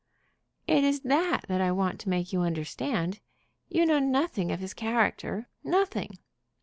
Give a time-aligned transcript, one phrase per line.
[0.65, 3.19] "It is that that I want to make you understand.
[3.69, 6.17] You know nothing of his character; nothing."